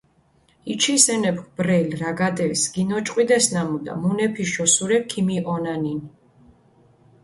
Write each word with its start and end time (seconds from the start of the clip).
იჩის 0.75 1.05
ენეფქ 1.15 1.43
ბრელი, 1.59 1.99
რაგადეს, 1.99 2.65
გინოჭყვიდეს 2.79 3.53
ნამუდა, 3.55 4.01
მუნეფიში 4.09 4.61
ოსურეფი 4.69 5.13
ქიმიჸონანინი. 5.17 5.99